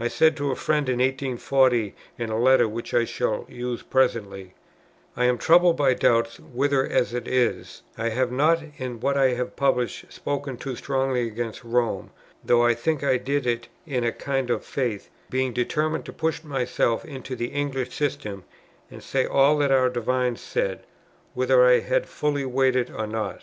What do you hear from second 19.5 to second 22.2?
that our divines said, whether I had